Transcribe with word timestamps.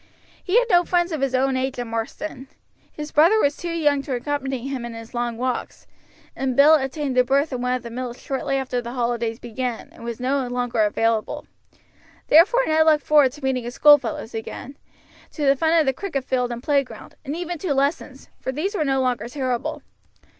He 0.43 0.57
had 0.57 0.65
no 0.71 0.83
friends 0.83 1.11
of 1.11 1.21
his 1.21 1.35
own 1.35 1.55
age 1.55 1.77
in 1.77 1.87
Marsden; 1.87 2.47
his 2.91 3.11
brother 3.11 3.39
was 3.39 3.55
too 3.55 3.69
young 3.69 4.01
to 4.01 4.15
accompany 4.15 4.67
him 4.67 4.83
in 4.83 4.95
his 4.95 5.13
long 5.13 5.37
walks, 5.37 5.85
and 6.35 6.55
Bill 6.55 6.73
obtained 6.73 7.19
a 7.19 7.23
berth 7.23 7.53
in 7.53 7.61
one 7.61 7.75
of 7.75 7.83
the 7.83 7.91
mills 7.91 8.19
shortly 8.19 8.57
after 8.57 8.81
the 8.81 8.93
holidays 8.93 9.37
began, 9.37 9.89
and 9.91 10.03
was 10.03 10.19
no 10.19 10.47
longer 10.47 10.81
available. 10.85 11.45
Therefore 12.29 12.65
Ned 12.65 12.87
looked 12.87 13.05
forward 13.05 13.31
to 13.33 13.43
meeting 13.43 13.63
his 13.63 13.75
schoolfellows 13.75 14.33
again, 14.33 14.75
to 15.33 15.45
the 15.45 15.55
fun 15.55 15.73
of 15.79 15.85
the 15.85 15.93
cricket 15.93 16.23
field 16.23 16.51
and 16.51 16.63
playground, 16.63 17.13
and 17.23 17.35
even 17.35 17.59
to 17.59 17.71
lessons, 17.71 18.27
for 18.39 18.51
these 18.51 18.73
were 18.73 18.83
no 18.83 19.01
longer 19.01 19.27
terrible. 19.29 19.83